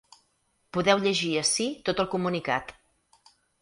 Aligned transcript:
Podeu 0.77 1.03
llegir 1.03 1.31
ací 1.43 1.69
tot 1.91 2.05
el 2.07 2.13
comunicat. 2.17 2.77